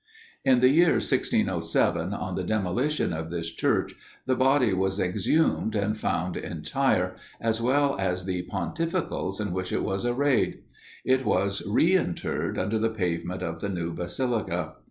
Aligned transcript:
In 0.43 0.61
the 0.61 0.69
year 0.69 0.93
1607, 0.97 2.11
on 2.11 2.33
the 2.33 2.43
demolition 2.43 3.13
of 3.13 3.29
this 3.29 3.51
church, 3.51 3.93
the 4.25 4.35
body 4.35 4.73
was 4.73 4.99
exhumed 4.99 5.75
and 5.75 5.95
found 5.95 6.35
entire, 6.35 7.13
as 7.39 7.61
well 7.61 7.95
as 7.99 8.25
the 8.25 8.41
pontificals 8.41 9.39
in 9.39 9.51
which 9.53 9.71
it 9.71 9.83
was 9.83 10.03
arrayed. 10.03 10.63
It 11.05 11.23
was 11.23 11.61
re 11.67 11.95
interred 11.95 12.57
under 12.57 12.79
the 12.79 12.89
pavement 12.89 13.43
of 13.43 13.61
the 13.61 13.69
new 13.69 13.93
basilica. 13.93 14.73